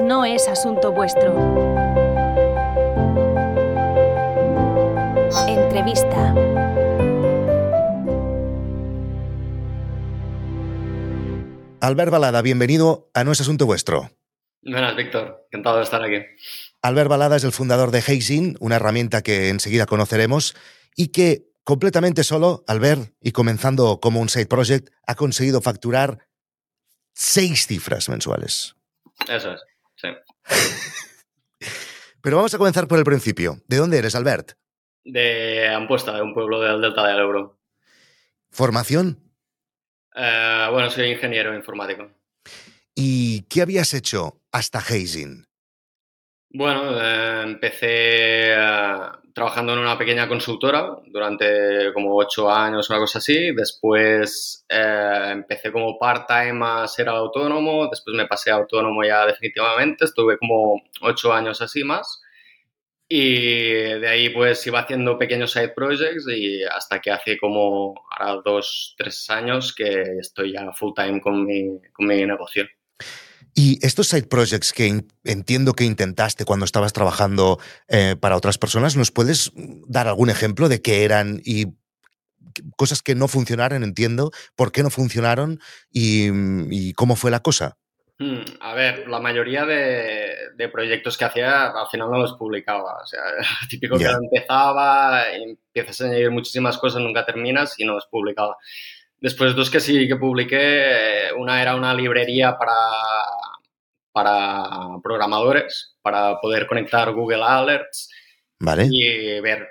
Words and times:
no 0.00 0.24
es 0.24 0.48
asunto 0.48 0.92
vuestro. 0.92 1.32
Entrevista. 5.46 6.34
Albert 11.80 12.10
Balada, 12.12 12.42
bienvenido 12.42 13.10
a 13.12 13.24
No 13.24 13.32
es 13.32 13.40
Asunto 13.40 13.66
Vuestro. 13.66 14.10
Buenas, 14.62 14.96
Víctor. 14.96 15.46
Encantado 15.50 15.78
de 15.78 15.82
estar 15.82 16.02
aquí. 16.02 16.24
Albert 16.80 17.10
Balada 17.10 17.36
es 17.36 17.44
el 17.44 17.52
fundador 17.52 17.90
de 17.90 17.98
Hazing, 17.98 18.56
una 18.60 18.76
herramienta 18.76 19.22
que 19.22 19.48
enseguida 19.48 19.86
conoceremos 19.86 20.54
y 20.94 21.08
que 21.08 21.48
completamente 21.64 22.24
solo, 22.24 22.64
Albert, 22.68 23.14
y 23.20 23.32
comenzando 23.32 24.00
como 24.00 24.20
un 24.20 24.28
side 24.28 24.46
project, 24.46 24.90
ha 25.06 25.16
conseguido 25.16 25.60
facturar 25.60 26.28
seis 27.14 27.66
cifras 27.66 28.08
mensuales. 28.08 28.76
Eso 29.28 29.52
es, 29.52 29.60
sí. 30.02 30.08
Pero 32.20 32.36
vamos 32.36 32.54
a 32.54 32.58
comenzar 32.58 32.86
por 32.86 32.98
el 32.98 33.04
principio. 33.04 33.60
¿De 33.66 33.76
dónde 33.76 33.98
eres, 33.98 34.14
Albert? 34.14 34.52
De 35.04 35.68
Ampuesta, 35.68 36.14
de 36.14 36.22
un 36.22 36.34
pueblo 36.34 36.60
del 36.60 36.80
Delta 36.80 37.06
del 37.06 37.18
Ebro. 37.18 37.58
¿Formación? 38.50 39.18
Eh, 40.14 40.68
bueno, 40.70 40.90
soy 40.90 41.10
ingeniero 41.10 41.54
informático. 41.54 42.10
¿Y 42.94 43.42
qué 43.42 43.62
habías 43.62 43.94
hecho 43.94 44.40
hasta 44.52 44.78
Hazing? 44.78 45.46
Bueno, 46.54 47.00
eh, 47.00 47.42
empecé 47.44 48.52
eh, 48.52 48.56
trabajando 49.32 49.72
en 49.72 49.78
una 49.78 49.96
pequeña 49.96 50.28
consultora 50.28 50.98
durante 51.06 51.92
como 51.94 52.14
ocho 52.14 52.50
años, 52.50 52.90
una 52.90 52.98
cosa 52.98 53.18
así. 53.20 53.52
Después 53.54 54.66
eh, 54.68 55.28
empecé 55.32 55.72
como 55.72 55.98
part-time 55.98 56.60
a 56.62 56.86
ser 56.88 57.08
autónomo. 57.08 57.88
Después 57.88 58.14
me 58.16 58.26
pasé 58.26 58.50
a 58.50 58.56
autónomo 58.56 59.02
ya 59.02 59.24
definitivamente. 59.26 60.04
Estuve 60.04 60.36
como 60.38 60.82
ocho 61.00 61.32
años 61.32 61.62
así 61.62 61.84
más. 61.84 62.20
Y 63.08 63.74
de 64.00 64.08
ahí 64.08 64.30
pues 64.30 64.66
iba 64.66 64.80
haciendo 64.80 65.18
pequeños 65.18 65.52
side 65.52 65.70
projects 65.70 66.26
y 66.28 66.64
hasta 66.64 67.00
que 67.00 67.10
hace 67.10 67.38
como 67.38 67.94
ahora 68.10 68.42
dos, 68.44 68.94
tres 68.98 69.28
años 69.30 69.74
que 69.74 70.02
estoy 70.20 70.52
ya 70.52 70.72
full 70.72 70.92
time 70.94 71.20
con 71.20 71.44
mi, 71.46 71.78
con 71.92 72.06
mi 72.06 72.24
negocio. 72.26 72.66
Y 73.54 73.84
estos 73.84 74.08
side 74.08 74.28
projects 74.28 74.72
que 74.72 75.04
entiendo 75.24 75.74
que 75.74 75.84
intentaste 75.84 76.44
cuando 76.44 76.64
estabas 76.64 76.92
trabajando 76.92 77.58
eh, 77.88 78.16
para 78.18 78.36
otras 78.36 78.56
personas, 78.56 78.96
¿nos 78.96 79.10
puedes 79.10 79.52
dar 79.86 80.08
algún 80.08 80.30
ejemplo 80.30 80.68
de 80.68 80.80
qué 80.80 81.04
eran 81.04 81.40
y 81.44 81.66
cosas 82.76 83.02
que 83.02 83.14
no 83.14 83.28
funcionaron, 83.28 83.82
entiendo, 83.82 84.30
por 84.56 84.72
qué 84.72 84.82
no 84.82 84.90
funcionaron 84.90 85.60
y, 85.90 86.28
y 86.70 86.92
cómo 86.94 87.16
fue 87.16 87.30
la 87.30 87.40
cosa? 87.40 87.76
Hmm, 88.18 88.44
a 88.60 88.74
ver, 88.74 89.08
la 89.08 89.18
mayoría 89.18 89.64
de, 89.64 90.34
de, 90.54 90.68
proyectos 90.68 91.18
que 91.18 91.24
hacía 91.24 91.68
al 91.68 91.88
final 91.88 92.10
no 92.10 92.18
los 92.18 92.34
publicaba. 92.34 92.98
O 93.02 93.06
sea, 93.06 93.22
típico 93.68 93.96
yeah. 93.96 94.10
que 94.10 94.24
empezaba, 94.26 95.24
empiezas 95.32 96.00
a 96.00 96.04
añadir 96.04 96.30
muchísimas 96.30 96.78
cosas, 96.78 97.02
nunca 97.02 97.26
terminas 97.26 97.78
y 97.78 97.84
no 97.84 97.94
los 97.94 98.06
publicaba. 98.06 98.56
Después 99.20 99.54
dos 99.54 99.70
que 99.70 99.80
sí 99.80 100.06
que 100.06 100.16
publiqué, 100.16 101.30
una 101.36 101.62
era 101.62 101.76
una 101.76 101.94
librería 101.94 102.58
para, 102.58 102.72
para 104.12 104.64
programadores, 105.02 105.96
para 106.02 106.40
poder 106.40 106.66
conectar 106.66 107.12
Google 107.12 107.42
Alerts 107.42 108.10
vale. 108.60 108.86
y 108.90 109.40
ver, 109.40 109.68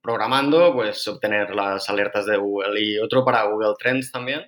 programando, 0.00 0.72
pues 0.72 1.06
obtener 1.08 1.54
las 1.54 1.88
alertas 1.88 2.26
de 2.26 2.36
Google. 2.36 2.80
Y 2.80 2.98
otro 2.98 3.24
para 3.24 3.44
Google 3.44 3.74
Trends 3.78 4.10
también. 4.10 4.42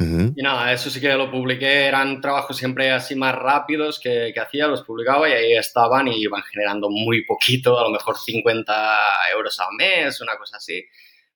Uh 0.00 0.04
-huh. 0.04 0.32
Y 0.36 0.42
nada, 0.42 0.72
eso 0.72 0.90
sí 0.90 1.00
que 1.00 1.12
lo 1.14 1.28
publiqué, 1.30 1.86
eran 1.86 2.20
trabajos 2.20 2.56
siempre 2.56 2.92
así 2.92 3.16
más 3.16 3.34
rápidos 3.34 3.98
que, 3.98 4.30
que, 4.32 4.40
hacía, 4.40 4.68
los 4.68 4.84
publicaba 4.84 5.28
y 5.28 5.32
ahí 5.32 5.56
estaban 5.56 6.06
y 6.06 6.22
iban 6.22 6.42
generando 6.42 6.88
muy 6.88 7.24
poquito, 7.24 7.76
a 7.76 7.82
lo 7.82 7.90
mejor 7.90 8.16
50 8.16 8.98
euros 9.34 9.58
al 9.58 9.74
mes, 9.76 10.20
una 10.20 10.36
cosa 10.36 10.58
así. 10.58 10.84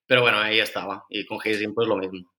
Pero 0.07 0.23
bueno, 0.23 0.39
ahí 0.39 0.61
estaba. 0.61 1.07
Y 1.09 1.27
con 1.27 1.39
Hazing 1.39 1.75
pues 1.75 1.89
lo 1.89 1.97
mismo. 1.97 2.31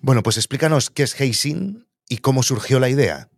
Bueno, 0.00 0.22
pues 0.22 0.36
explícanos 0.36 0.90
qué 0.90 1.02
es 1.02 1.20
Hazing 1.20 1.86
y 2.08 2.18
cómo 2.18 2.42
surgió 2.42 2.78
la 2.78 2.88
idea. 2.88 3.28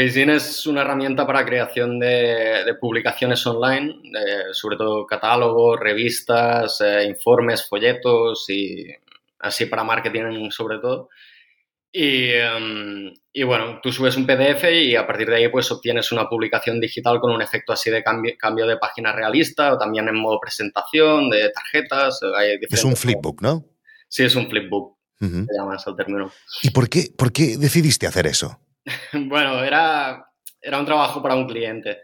Hazing 0.00 0.30
es 0.30 0.66
una 0.66 0.82
herramienta 0.82 1.26
para 1.26 1.44
creación 1.44 1.98
de, 1.98 2.64
de 2.64 2.74
publicaciones 2.74 3.46
online, 3.46 4.00
eh, 4.04 4.52
sobre 4.52 4.76
todo 4.76 5.06
catálogos, 5.06 5.78
revistas, 5.78 6.80
eh, 6.80 7.04
informes, 7.06 7.68
folletos 7.68 8.48
y 8.48 8.86
así 9.40 9.66
para 9.66 9.84
marketing 9.84 10.50
sobre 10.50 10.78
todo. 10.78 11.08
Y, 11.92 12.30
um, 12.34 13.12
y, 13.32 13.42
bueno, 13.42 13.80
tú 13.82 13.90
subes 13.92 14.16
un 14.16 14.24
PDF 14.24 14.64
y 14.72 14.94
a 14.94 15.06
partir 15.06 15.28
de 15.28 15.36
ahí 15.36 15.48
pues 15.48 15.70
obtienes 15.72 16.12
una 16.12 16.28
publicación 16.28 16.80
digital 16.80 17.18
con 17.18 17.32
un 17.32 17.42
efecto 17.42 17.72
así 17.72 17.90
de 17.90 18.02
cambio, 18.02 18.32
cambio 18.38 18.66
de 18.66 18.76
página 18.76 19.12
realista 19.12 19.74
o 19.74 19.78
también 19.78 20.08
en 20.08 20.14
modo 20.14 20.38
presentación, 20.40 21.28
de 21.28 21.50
tarjetas. 21.50 22.20
es 22.70 22.84
un 22.84 22.96
flipbook, 22.96 23.42
¿no? 23.42 23.64
Sí, 24.08 24.22
es 24.24 24.36
un 24.36 24.48
flipbook. 24.48 24.98
Uh 25.20 25.26
-huh. 25.26 25.46
Se 25.46 25.54
llama 25.58 25.76
ese 25.76 25.92
término. 25.96 26.32
¿Y 26.62 26.70
por 26.70 26.88
qué, 26.88 27.08
por 27.16 27.32
qué 27.32 27.56
decidiste 27.58 28.06
hacer 28.06 28.26
eso? 28.26 28.58
bueno, 29.12 29.62
era, 29.64 30.24
era 30.60 30.78
un 30.78 30.86
trabajo 30.86 31.22
para 31.22 31.34
un 31.34 31.46
cliente. 31.46 31.98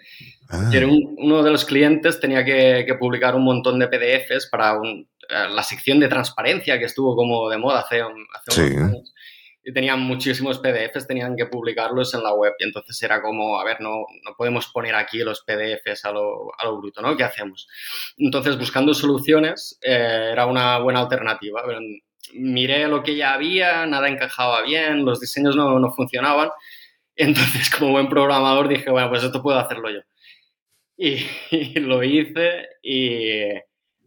Ah. 0.48 0.70
Un, 0.72 1.16
uno 1.18 1.42
de 1.42 1.50
los 1.50 1.64
clientes 1.64 2.20
tenía 2.20 2.44
que, 2.44 2.84
que, 2.86 2.94
publicar 2.94 3.34
un 3.34 3.44
montón 3.44 3.78
de 3.78 3.88
PDFs 3.88 4.48
para 4.50 4.78
un, 4.78 5.08
eh, 5.28 5.48
la 5.50 5.62
sección 5.62 5.98
de 5.98 6.08
transparencia 6.08 6.78
que 6.78 6.84
estuvo 6.84 7.16
como 7.16 7.48
de 7.48 7.58
moda 7.58 7.80
hace, 7.80 8.00
hace 8.00 8.50
sí. 8.50 8.74
unos 8.74 8.90
años. 8.90 9.14
Y 9.64 9.72
tenían 9.72 9.98
muchísimos 9.98 10.60
PDFs, 10.60 11.08
tenían 11.08 11.34
que 11.34 11.46
publicarlos 11.46 12.14
en 12.14 12.22
la 12.22 12.32
web. 12.32 12.52
Y 12.60 12.64
entonces 12.64 13.02
era 13.02 13.20
como, 13.20 13.58
a 13.58 13.64
ver, 13.64 13.80
no, 13.80 14.06
no 14.22 14.36
podemos 14.36 14.68
poner 14.68 14.94
aquí 14.94 15.18
los 15.18 15.42
PDFs 15.42 16.04
a 16.04 16.12
lo, 16.12 16.52
a 16.56 16.64
lo 16.66 16.78
bruto, 16.78 17.02
¿no? 17.02 17.16
¿Qué 17.16 17.24
hacemos? 17.24 17.66
Entonces, 18.16 18.56
buscando 18.56 18.94
soluciones, 18.94 19.76
eh, 19.82 20.28
era 20.30 20.46
una 20.46 20.78
buena 20.78 21.00
alternativa. 21.00 21.64
Miré 22.34 22.88
lo 22.88 23.02
que 23.02 23.16
ya 23.16 23.34
había, 23.34 23.86
nada 23.86 24.08
encajaba 24.08 24.62
bien, 24.62 25.04
los 25.04 25.20
diseños 25.20 25.56
no, 25.56 25.78
no 25.78 25.92
funcionaban. 25.92 26.50
Entonces, 27.16 27.70
como 27.70 27.92
buen 27.92 28.08
programador, 28.08 28.68
dije, 28.68 28.90
bueno, 28.90 29.08
pues 29.08 29.22
esto 29.22 29.42
puedo 29.42 29.58
hacerlo 29.58 29.90
yo. 29.90 30.00
Y, 30.96 31.26
y 31.50 31.80
lo 31.80 32.02
hice 32.02 32.66
y, 32.82 33.52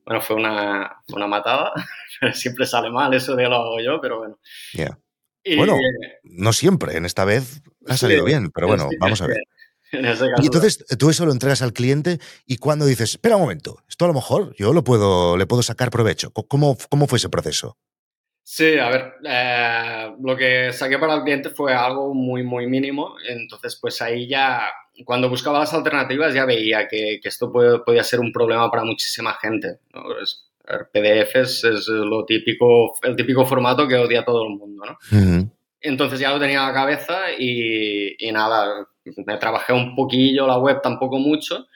bueno, 0.06 0.22
fue 0.22 0.36
una, 0.36 1.04
una 1.10 1.28
matada. 1.28 1.72
Siempre 2.34 2.66
sale 2.66 2.90
mal 2.90 3.14
eso 3.14 3.36
de 3.36 3.44
lo 3.44 3.56
hago 3.56 3.80
yo, 3.80 4.02
pero 4.02 4.20
bueno. 4.20 4.40
Yeah. 4.74 5.00
Y, 5.44 5.56
bueno, 5.56 5.78
no 6.24 6.52
siempre, 6.52 6.98
en 6.98 7.06
esta 7.06 7.26
vez 7.26 7.62
ha 7.88 7.96
salido 7.96 8.26
sí, 8.26 8.28
bien, 8.28 8.52
pero 8.52 8.68
bueno, 8.68 8.88
sí, 8.90 8.98
vamos 9.00 9.22
a 9.22 9.28
ver. 9.28 9.38
En 9.92 10.06
ese 10.06 10.30
caso, 10.30 10.44
y 10.44 10.46
entonces 10.46 10.86
tú 11.00 11.10
eso 11.10 11.26
lo 11.26 11.32
entregas 11.32 11.62
al 11.62 11.74
cliente 11.74 12.20
y 12.46 12.58
cuando 12.58 12.86
dices, 12.86 13.12
espera 13.12 13.38
un 13.38 13.44
momento, 13.44 13.82
esto 13.88 14.06
a 14.06 14.10
lo 14.10 14.14
mejor 14.14 14.54
yo 14.58 14.74
lo 14.74 14.84
puedo, 14.84 15.38
le 15.38 15.48
puedo 15.48 15.64
sacar 15.64 15.90
provecho. 15.92 16.32
¿Cómo, 16.32 16.78
cómo 16.90 17.08
fue 17.08 17.18
ese 17.18 17.30
proceso? 17.30 17.78
Sí, 18.52 18.80
a 18.80 18.90
ver, 18.90 19.14
eh, 19.24 20.12
lo 20.20 20.36
que 20.36 20.74
saqué 20.74 20.98
para 20.98 21.14
el 21.14 21.22
cliente 21.22 21.52
fue 21.52 21.72
algo 21.72 22.16
muy, 22.16 22.42
muy 22.42 22.66
mínimo. 22.66 23.14
Entonces, 23.28 23.78
pues 23.80 24.02
ahí 24.02 24.28
ya, 24.28 24.64
cuando 25.06 25.30
buscaba 25.30 25.60
las 25.60 25.74
alternativas, 25.76 26.34
ya 26.34 26.46
veía 26.46 26.88
que, 26.88 27.20
que 27.22 27.30
esto 27.30 27.52
puede, 27.52 27.78
podía 27.82 28.04
ser 28.04 28.20
un 28.20 28.32
problema 28.32 28.72
para 28.72 28.84
muchísima 28.84 29.36
gente. 29.36 29.78
¿no? 29.94 30.20
Es, 30.20 30.50
PDFs 30.92 31.64
es 31.64 31.88
lo 31.90 32.26
típico, 32.26 32.96
el 33.04 33.16
típico 33.16 33.46
formato 33.46 33.88
que 33.88 33.98
odia 33.98 34.26
todo 34.26 34.48
el 34.48 34.58
mundo, 34.58 34.84
¿no? 34.84 34.98
Uh 35.12 35.24
-huh. 35.24 35.52
Entonces 35.82 36.20
ya 36.20 36.32
lo 36.32 36.40
tenía 36.40 36.62
en 36.62 36.68
la 36.70 36.74
cabeza 36.74 37.32
y, 37.38 38.16
y, 38.18 38.32
nada, 38.32 38.88
me 39.28 39.38
trabajé 39.38 39.74
un 39.74 39.96
poquillo 39.96 40.48
la 40.48 40.58
web, 40.58 40.82
tampoco 40.82 41.20
mucho, 41.20 41.68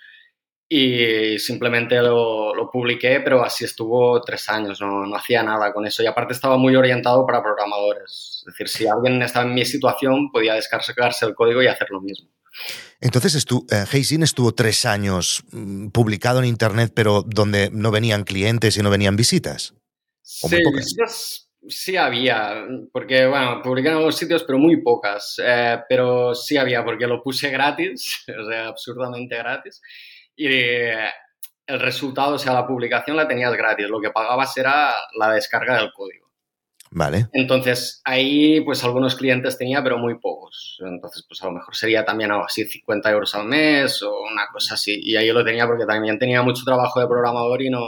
y 0.75 1.37
simplemente 1.37 2.01
lo, 2.01 2.55
lo 2.55 2.71
publiqué, 2.71 3.19
pero 3.19 3.43
así 3.43 3.63
estuvo 3.63 4.19
tres 4.23 4.49
años, 4.49 4.81
no, 4.81 5.05
no, 5.05 5.15
hacía 5.15 5.43
nada 5.43 5.71
con 5.71 5.85
eso. 5.85 6.01
Y 6.01 6.07
aparte 6.07 6.33
estaba 6.33 6.57
muy 6.57 6.75
orientado 6.75 7.27
para 7.27 7.43
programadores. 7.43 8.39
Es 8.39 8.45
decir, 8.45 8.67
si 8.67 8.87
alguien 8.87 9.21
estaba 9.21 9.45
en 9.45 9.53
mi 9.53 9.65
situación, 9.65 10.31
podía 10.31 10.55
descargarse 10.55 11.27
el 11.27 11.35
código 11.35 11.61
y 11.61 11.67
hacer 11.67 11.89
lo 11.91 12.01
mismo. 12.01 12.27
Entonces, 12.99 13.35
estu 13.35 13.67
eh, 13.69 13.85
estuvo 14.23 14.55
tres 14.55 14.85
años 14.85 15.43
mmm, 15.51 15.89
publicado 15.89 16.39
en 16.39 16.45
Internet, 16.45 16.91
pero 16.95 17.23
donde 17.23 17.69
no 17.71 17.91
venían 17.91 18.23
clientes 18.23 18.75
y 18.75 18.81
no 18.81 18.89
venían 18.89 19.15
visitas. 19.15 19.75
Sí, 20.23 20.57
visitas 20.75 21.51
sí 21.67 21.95
había, 21.97 22.65
porque, 22.91 23.27
bueno, 23.27 23.61
publiqué 23.61 23.89
en 23.89 23.95
algunos 23.95 24.17
sitios, 24.17 24.43
pero 24.43 24.57
muy 24.57 24.81
pocas. 24.81 25.39
Eh, 25.43 25.77
pero 25.87 26.33
sí 26.33 26.57
había, 26.57 26.83
porque 26.83 27.07
lo 27.07 27.21
puse 27.21 27.49
gratis, 27.49 28.25
o 28.39 28.49
sea, 28.49 28.67
absurdamente 28.69 29.37
gratis. 29.37 29.81
Y 30.35 30.47
el 30.47 31.79
resultado, 31.79 32.35
o 32.35 32.39
sea, 32.39 32.53
la 32.53 32.67
publicación 32.67 33.17
la 33.17 33.27
tenías 33.27 33.53
gratis. 33.53 33.87
Lo 33.87 34.01
que 34.01 34.11
pagabas 34.11 34.55
era 34.57 34.93
la 35.17 35.31
descarga 35.31 35.77
del 35.77 35.91
código. 35.93 36.23
Vale. 36.95 37.27
Entonces, 37.33 38.01
ahí, 38.05 38.61
pues 38.61 38.83
algunos 38.83 39.15
clientes 39.15 39.57
tenía, 39.57 39.81
pero 39.81 39.97
muy 39.97 40.19
pocos. 40.19 40.79
Entonces, 40.85 41.25
pues 41.27 41.41
a 41.41 41.47
lo 41.47 41.53
mejor 41.53 41.75
sería 41.75 42.05
también 42.05 42.31
algo 42.31 42.45
así, 42.45 42.65
50 42.65 43.09
euros 43.11 43.33
al 43.33 43.45
mes 43.45 44.03
o 44.03 44.21
una 44.21 44.47
cosa 44.51 44.75
así. 44.75 44.99
Y 45.01 45.15
ahí 45.15 45.31
lo 45.31 45.43
tenía 45.43 45.65
porque 45.65 45.85
también 45.85 46.19
tenía 46.19 46.43
mucho 46.43 46.63
trabajo 46.63 46.99
de 46.99 47.07
programador 47.07 47.63
y 47.63 47.71
no, 47.71 47.81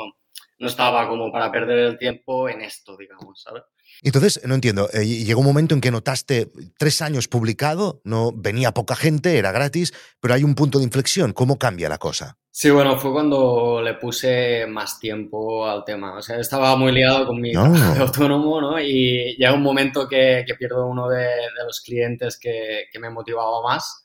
no 0.58 0.68
estaba 0.68 1.08
como 1.08 1.32
para 1.32 1.52
perder 1.52 1.80
el 1.80 1.98
tiempo 2.00 2.50
en 2.50 2.62
esto, 2.62 2.98
digamos, 2.98 3.42
¿sabes? 3.44 3.64
Entonces, 4.02 4.42
no 4.46 4.56
entiendo, 4.56 4.90
eh, 4.94 5.06
llegó 5.06 5.40
un 5.42 5.48
momento 5.48 5.76
en 5.76 5.82
que 5.82 5.92
notaste 5.92 6.52
tres 6.78 7.02
años 7.02 7.28
publicado, 7.28 8.02
no 8.04 8.32
venía 8.32 8.74
poca 8.74 8.96
gente, 8.96 9.38
era 9.38 9.52
gratis, 9.52 9.94
pero 10.20 10.34
hay 10.34 10.44
un 10.44 10.56
punto 10.56 10.80
de 10.80 10.86
inflexión. 10.86 11.34
¿Cómo 11.34 11.58
cambia 11.58 11.90
la 11.90 11.98
cosa? 11.98 12.38
Sí, 12.58 12.70
bueno, 12.70 12.98
fue 12.98 13.12
cuando 13.12 13.82
le 13.84 13.96
puse 13.96 14.66
más 14.66 14.98
tiempo 14.98 15.68
al 15.68 15.84
tema. 15.84 16.18
O 16.18 16.22
sea, 16.22 16.40
estaba 16.40 16.78
muy 16.78 16.94
liado 16.94 17.28
con 17.28 17.42
mi 17.42 17.52
trabajo 17.52 17.94
de 17.94 18.00
autónomo, 18.00 18.62
¿no? 18.62 18.80
Y 18.80 19.36
llega 19.38 19.54
un 19.54 19.62
momento 19.62 20.08
que, 20.08 20.46
que 20.48 20.56
pierdo 20.56 20.88
uno 20.88 21.10
de, 21.10 21.26
de 21.26 21.64
los 21.66 21.82
clientes 21.82 22.40
que, 22.40 22.86
que, 22.90 22.98
me 22.98 23.10
motivaba 23.10 23.62
más, 23.62 24.05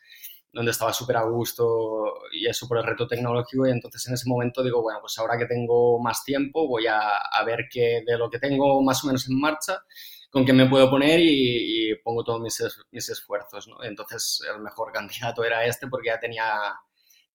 donde 0.52 0.72
estaba 0.72 0.92
súper 0.92 1.16
a 1.16 1.22
gusto 1.22 2.14
y 2.32 2.46
eso 2.46 2.66
por 2.66 2.78
el 2.78 2.84
reto 2.84 3.06
tecnológico. 3.06 3.66
Y 3.66 3.70
entonces 3.70 4.06
en 4.08 4.14
ese 4.14 4.28
momento 4.28 4.62
digo, 4.62 4.82
bueno, 4.82 5.00
pues 5.00 5.18
ahora 5.18 5.38
que 5.38 5.46
tengo 5.46 6.00
más 6.00 6.24
tiempo, 6.24 6.66
voy 6.66 6.86
a, 6.86 7.00
a 7.00 7.44
ver 7.44 7.66
qué 7.70 8.02
de 8.06 8.18
lo 8.18 8.30
que 8.30 8.38
tengo 8.38 8.82
más 8.82 9.04
o 9.04 9.08
menos 9.08 9.28
en 9.28 9.38
marcha, 9.38 9.84
con 10.30 10.44
qué 10.44 10.52
me 10.52 10.68
puedo 10.68 10.88
poner 10.90 11.20
y, 11.20 11.94
pongo 12.04 12.24
todos 12.24 12.40
mis, 12.40 12.62
mis 12.90 13.08
esfuerzos. 13.08 13.68
Entonces 13.82 14.40
el 14.52 14.62
mejor 14.62 14.92
candidato 14.92 15.44
era 15.44 15.64
este 15.64 15.86
porque 15.88 16.08
ya 16.08 16.20
tenía 16.20 16.74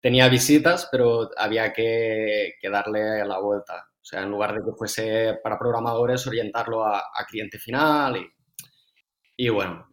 tenía 0.01 0.29
visitas, 0.29 0.87
pero 0.91 1.31
había 1.35 1.73
que, 1.73 2.53
que, 2.61 2.69
darle 2.69 3.25
la 3.25 3.39
vuelta. 3.39 3.89
O 3.99 4.05
sea, 4.05 4.21
en 4.21 4.29
lugar 4.29 4.53
de 4.53 4.59
que 4.59 4.77
fuese 4.77 5.39
para 5.41 5.57
programadores, 5.57 6.27
orientarlo 6.27 6.85
a, 6.85 7.01
cliente 7.27 7.57
final 7.57 8.23
y, 9.35 9.49
bueno. 9.49 9.87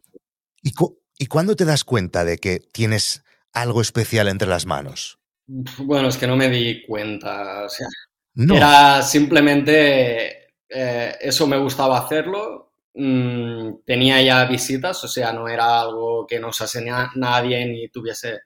¿Y, 0.61 0.71
¿Y 1.17 1.27
cuándo 1.27 1.55
te 1.55 1.65
das 1.65 1.83
cuenta 1.83 2.25
de 2.25 2.37
que 2.37 2.59
tienes 2.59 3.23
algo 3.53 3.81
especial 3.81 4.27
entre 4.27 4.47
las 4.47 4.65
manos? 4.65 5.19
Bueno, 5.45 6.07
es 6.07 6.17
que 6.17 6.27
no 6.27 6.35
me 6.35 6.49
di 6.49 6.85
cuenta. 6.85 7.65
O 7.65 7.69
sea, 7.69 7.87
no. 8.35 8.55
era 8.55 9.01
simplemente 9.01 10.43
eh, 10.69 11.15
eso 11.21 11.47
me 11.47 11.57
gustaba 11.57 11.99
hacerlo. 11.99 12.71
Mmm, 12.95 13.83
tenía 13.85 14.21
ya 14.21 14.45
visitas, 14.45 15.03
o 15.03 15.07
sea, 15.07 15.33
no 15.33 15.47
era 15.47 15.81
algo 15.81 16.27
que 16.27 16.39
no 16.39 16.51
se 16.53 16.63
hace 16.63 16.85
nadie 17.15 17.65
ni 17.65 17.89
tuviese. 17.89 18.41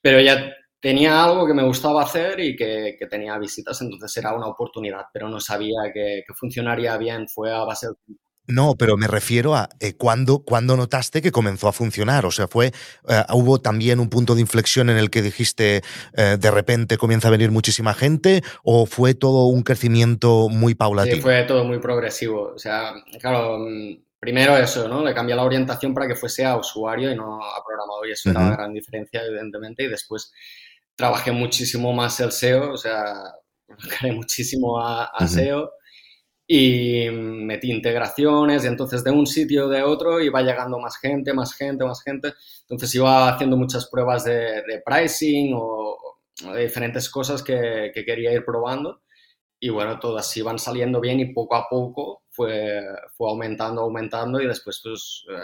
Pero 0.00 0.20
ya 0.20 0.52
tenía 0.80 1.22
algo 1.22 1.46
que 1.46 1.54
me 1.54 1.62
gustaba 1.64 2.02
hacer 2.02 2.40
y 2.40 2.56
que, 2.56 2.96
que, 2.98 3.06
tenía 3.06 3.38
visitas, 3.38 3.80
entonces 3.82 4.16
era 4.16 4.34
una 4.34 4.46
oportunidad, 4.46 5.04
pero 5.12 5.28
no 5.28 5.38
sabía 5.40 5.92
que, 5.92 6.24
que 6.26 6.34
funcionaría 6.34 6.96
bien, 6.96 7.28
fue 7.28 7.52
a 7.54 7.64
base 7.64 7.88
de... 7.88 7.94
No, 8.50 8.74
pero 8.74 8.96
me 8.96 9.06
refiero 9.06 9.54
a 9.54 9.68
eh, 9.80 9.94
¿cuándo, 9.94 10.40
cuándo 10.40 10.76
notaste 10.76 11.22
que 11.22 11.32
comenzó 11.32 11.68
a 11.68 11.72
funcionar. 11.72 12.26
O 12.26 12.30
sea, 12.30 12.48
fue 12.48 12.72
eh, 13.08 13.22
hubo 13.32 13.60
también 13.60 14.00
un 14.00 14.08
punto 14.08 14.34
de 14.34 14.40
inflexión 14.40 14.90
en 14.90 14.96
el 14.96 15.10
que 15.10 15.22
dijiste 15.22 15.82
eh, 16.14 16.36
de 16.38 16.50
repente 16.50 16.98
comienza 16.98 17.28
a 17.28 17.30
venir 17.30 17.50
muchísima 17.50 17.94
gente 17.94 18.42
o 18.62 18.86
fue 18.86 19.14
todo 19.14 19.46
un 19.46 19.62
crecimiento 19.62 20.48
muy 20.48 20.74
paulatino. 20.74 21.16
Sí, 21.16 21.22
fue 21.22 21.42
todo 21.44 21.64
muy 21.64 21.78
progresivo. 21.78 22.52
O 22.54 22.58
sea, 22.58 22.92
claro, 23.20 23.58
mm, 23.58 24.02
primero 24.18 24.56
eso, 24.56 24.88
¿no? 24.88 25.04
Le 25.04 25.14
cambié 25.14 25.36
la 25.36 25.44
orientación 25.44 25.94
para 25.94 26.06
que 26.06 26.16
fuese 26.16 26.44
a 26.44 26.56
usuario 26.56 27.10
y 27.10 27.16
no 27.16 27.42
a 27.42 27.64
programador 27.64 28.08
y 28.08 28.12
eso 28.12 28.28
uh 28.28 28.32
-huh. 28.32 28.36
era 28.36 28.46
una 28.46 28.56
gran 28.56 28.74
diferencia, 28.74 29.22
evidentemente. 29.24 29.84
Y 29.84 29.88
después 29.88 30.32
trabajé 30.96 31.32
muchísimo 31.32 31.92
más 31.92 32.20
el 32.20 32.32
SEO, 32.32 32.72
o 32.72 32.76
sea, 32.76 33.14
gané 34.02 34.12
muchísimo 34.14 34.80
a, 34.80 35.04
a 35.04 35.24
uh 35.24 35.26
-huh. 35.26 35.28
SEO 35.28 35.70
y 36.52 37.08
metí 37.12 37.70
integraciones 37.70 38.64
y 38.64 38.66
entonces 38.66 39.04
de 39.04 39.12
un 39.12 39.24
sitio 39.24 39.68
de 39.68 39.84
otro 39.84 40.20
iba 40.20 40.42
llegando 40.42 40.80
más 40.80 40.96
gente, 40.98 41.32
más 41.32 41.54
gente, 41.54 41.84
más 41.84 42.02
gente. 42.02 42.34
Entonces 42.62 42.92
iba 42.96 43.28
haciendo 43.28 43.56
muchas 43.56 43.88
pruebas 43.88 44.24
de, 44.24 44.62
de 44.62 44.82
pricing 44.84 45.54
o, 45.54 45.96
o, 46.44 46.52
de 46.52 46.62
diferentes 46.62 47.08
cosas 47.08 47.44
que, 47.44 47.92
que, 47.94 48.04
quería 48.04 48.32
ir 48.32 48.44
probando. 48.44 49.02
Y 49.60 49.68
bueno, 49.68 50.00
todas 50.00 50.36
iban 50.36 50.58
saliendo 50.58 51.00
bien 51.00 51.20
y 51.20 51.32
poco 51.32 51.54
a 51.54 51.68
poco 51.70 52.24
fue, 52.30 52.80
fue 53.16 53.30
aumentando, 53.30 53.82
aumentando 53.82 54.40
y 54.40 54.48
después 54.48 54.80
pues... 54.82 55.24
Eh, 55.30 55.38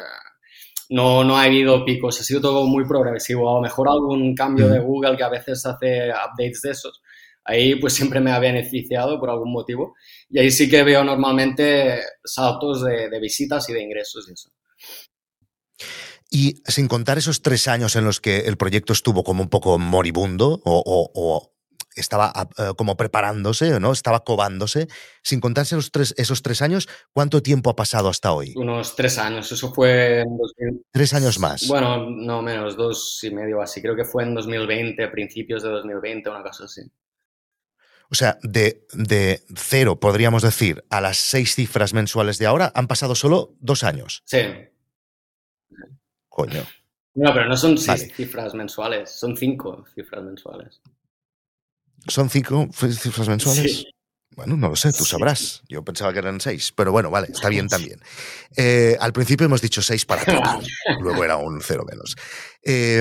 no, 0.89 1.25
no 1.25 1.37
ha 1.37 1.45
habido 1.45 1.85
picos, 1.85 2.21
ha 2.21 2.25
sido 2.25 2.41
todo 2.41 2.67
muy 2.67 2.85
progresivo. 2.85 3.49
A 3.51 3.55
lo 3.55 3.61
mejor 3.61 3.89
algún 3.89 4.35
cambio 4.35 4.69
de 4.69 4.81
Google 4.81 5.17
que 5.17 5.25
a 5.25 5.29
veces 5.29 5.65
hace 5.67 6.11
updates 6.11 6.63
de 6.63 6.71
esos. 6.71 7.03
Ahí 7.47 7.77
pues 7.77 7.95
siempre 7.95 8.21
me 8.21 8.33
ha 8.33 8.39
beneficiado 8.39 9.19
por 9.21 9.31
algún 9.31 9.53
motivo. 9.53 9.95
Y 10.29 10.39
ahí 10.39 10.51
sí 10.51 10.69
que 10.69 10.83
veo 10.83 11.05
normalmente 11.05 12.01
saltos 12.25 12.85
de, 12.85 13.09
de 13.09 13.21
visitas 13.21 13.69
y 13.71 13.73
de 13.73 13.83
ingresos 13.83 14.29
y 14.29 14.33
eso. 14.33 14.51
Y 16.31 16.55
sin 16.67 16.89
contar 16.89 17.19
esos 17.19 17.41
tres 17.43 17.69
años 17.69 17.95
en 17.97 18.05
los 18.05 18.21
que 18.21 18.41
el 18.41 18.57
proyecto 18.57 18.93
estuvo 18.93 19.23
como 19.23 19.43
un 19.43 19.49
poco 19.49 19.79
moribundo 19.79 20.61
o, 20.65 20.83
o, 20.85 21.11
o 21.15 21.57
estaba 21.97 22.33
uh, 22.59 22.75
como 22.75 22.97
preparándose, 22.97 23.81
¿no? 23.81 23.93
Estaba 23.93 24.21
cobándose. 24.21 24.87
Sin 25.23 25.41
contarse 25.41 25.77
los 25.77 25.91
tres, 25.91 26.15
esos 26.19 26.43
tres 26.43 26.63
años, 26.63 26.89
¿cuánto 27.13 27.43
tiempo 27.43 27.71
ha 27.71 27.77
pasado 27.77 28.09
hasta 28.09 28.33
hoy? 28.33 28.53
Unos 28.57 28.95
tres 28.95 29.19
años. 29.19 29.51
Eso 29.51 29.73
fue 29.73 30.21
en 30.21 30.37
2000... 30.37 30.83
Tres 30.93 31.15
años 31.15 31.39
más. 31.39 31.67
Bueno, 31.69 32.11
no 32.11 32.43
menos, 32.43 32.77
dos 32.77 33.19
y 33.23 33.31
medio 33.31 33.63
así. 33.63 33.81
Creo 33.81 33.97
que 33.97 34.05
fue 34.05 34.25
en 34.25 34.35
2020, 34.35 35.09
principios 35.09 35.63
de 35.63 35.71
2020, 35.71 36.29
una 36.29 36.43
cosa 36.43 36.65
así. 36.65 36.83
O 38.11 38.15
sea, 38.15 38.39
de, 38.43 38.87
de 38.93 39.43
cero, 39.55 39.99
podríamos 39.99 40.43
decir, 40.43 40.85
a 40.91 41.01
las 41.01 41.19
seis 41.19 41.55
cifras 41.55 41.93
mensuales 41.93 42.39
de 42.39 42.47
ahora, 42.47 42.73
han 42.75 42.87
pasado 42.87 43.15
solo 43.15 43.55
dos 43.61 43.83
años. 43.83 44.23
Sí. 44.27 44.39
Coño. 46.29 46.65
No, 47.15 47.33
pero 47.33 47.49
no 47.49 47.57
son 47.57 47.79
seis 47.79 48.03
vale. 48.03 48.15
cifras 48.15 48.55
mensuales, 48.55 49.11
son 49.11 49.37
cinco 49.37 49.85
cifras 49.95 50.23
mensuales. 50.23 50.81
¿Son 52.07 52.31
cinco 52.31 52.69
cifras 52.73 53.29
mensuales? 53.29 53.79
Sí. 53.79 53.91
Bueno, 54.37 54.55
no 54.55 54.69
lo 54.69 54.77
sé, 54.77 54.93
tú 54.93 55.07
sabrás. 55.07 55.63
Yo 55.67 55.83
pensaba 55.83 56.13
que 56.13 56.19
eran 56.19 56.41
seis, 56.43 56.71
pero 56.71 56.93
bueno, 56.93 57.11
vale, 57.11 57.29
está 57.33 57.49
bien 57.49 57.69
también. 57.69 58.01
Eh, 58.55 58.95
al 59.01 59.15
principio 59.15 59.47
hemos 59.47 59.63
dicho 59.63 59.81
seis 59.81 60.05
para 60.05 60.25
todos, 60.27 60.69
luego 61.01 61.25
era 61.25 61.39
un 61.39 61.63
cero 61.63 61.87
menos. 61.89 62.17
Eh, 62.69 63.01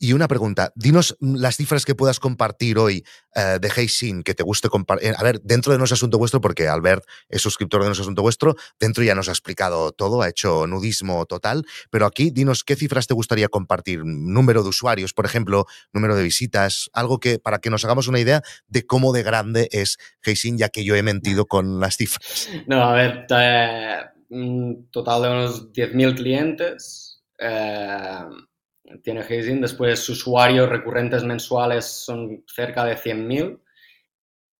y 0.00 0.12
una 0.14 0.26
pregunta, 0.26 0.72
dinos 0.74 1.16
las 1.20 1.56
cifras 1.56 1.84
que 1.84 1.94
puedas 1.94 2.18
compartir 2.18 2.76
hoy 2.76 3.04
eh, 3.36 3.58
de 3.60 3.68
Heisin, 3.68 4.24
que 4.24 4.34
te 4.34 4.42
guste 4.42 4.68
compartir. 4.68 5.14
A 5.16 5.22
ver, 5.22 5.40
dentro 5.42 5.72
de 5.72 5.78
No 5.78 5.84
es 5.84 5.92
Asunto 5.92 6.18
Vuestro, 6.18 6.40
porque 6.40 6.66
Albert 6.66 7.04
es 7.28 7.40
suscriptor 7.40 7.82
de 7.82 7.86
No 7.86 7.92
Asunto 7.92 8.22
Vuestro, 8.22 8.56
dentro 8.80 9.04
ya 9.04 9.14
nos 9.14 9.28
ha 9.28 9.30
explicado 9.30 9.92
todo, 9.92 10.22
ha 10.22 10.28
hecho 10.28 10.66
nudismo 10.66 11.24
total, 11.26 11.64
pero 11.90 12.04
aquí 12.04 12.30
dinos 12.32 12.64
qué 12.64 12.74
cifras 12.74 13.06
te 13.06 13.14
gustaría 13.14 13.48
compartir. 13.48 14.02
Número 14.04 14.64
de 14.64 14.70
usuarios, 14.70 15.14
por 15.14 15.24
ejemplo, 15.24 15.66
número 15.92 16.16
de 16.16 16.24
visitas, 16.24 16.90
algo 16.92 17.20
que 17.20 17.38
para 17.38 17.60
que 17.60 17.70
nos 17.70 17.84
hagamos 17.84 18.08
una 18.08 18.18
idea 18.18 18.42
de 18.66 18.86
cómo 18.86 19.12
de 19.12 19.22
grande 19.22 19.68
es 19.70 19.98
Heisin, 20.24 20.58
ya 20.58 20.68
que 20.68 20.82
yo 20.82 20.96
he 20.96 21.04
mentido 21.04 21.46
con 21.46 21.78
las 21.78 21.96
cifras. 21.96 22.48
No, 22.66 22.82
a 22.82 22.94
ver, 22.94 23.26
un 24.30 24.88
total 24.90 25.22
de 25.22 25.28
unos 25.28 25.72
10.000 25.72 26.16
clientes. 26.16 27.22
Eh, 27.38 28.24
tiene 29.02 29.20
Hazing. 29.20 29.60
Después, 29.60 30.08
usuarios 30.08 30.68
recurrentes 30.68 31.24
mensuales 31.24 31.84
son 31.84 32.44
cerca 32.46 32.84
de 32.84 32.96
100.000. 32.96 33.60